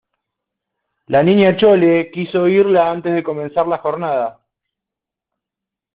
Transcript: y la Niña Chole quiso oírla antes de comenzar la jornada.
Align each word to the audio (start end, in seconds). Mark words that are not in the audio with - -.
y 1.05 1.11
la 1.11 1.21
Niña 1.21 1.55
Chole 1.57 2.09
quiso 2.09 2.41
oírla 2.41 2.89
antes 2.89 3.13
de 3.13 3.21
comenzar 3.21 3.67
la 3.67 3.77
jornada. 3.77 4.41